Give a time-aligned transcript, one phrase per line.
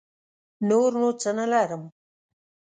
[0.69, 1.83] نور نو څه نه لرم.